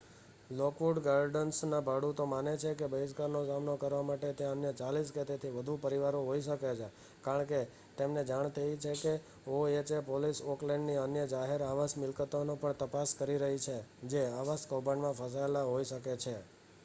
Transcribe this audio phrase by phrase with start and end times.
[0.51, 5.51] Lockwood ગાર્ડન્સના ભાડૂતો માને છે કે બહિષ્કારનો સામનો કરવા માટે ત્યાં અન્ય 40 કે તેથી
[5.51, 6.87] વધુ પરિવારો હોઈ શકે છે
[7.21, 7.59] કારણ કે
[7.97, 9.13] તેમને જાણ થઈ છે કે
[9.57, 13.77] ઓએચએ પોલીસ ઓકલેન્ડની અન્ય જાહેર આવાસ મિલકતોની પણ તપાસ કરી રહી છે
[14.07, 16.35] જે આવાસ કૌભાંડમાં ફસાયેલા હોઈ શકે છે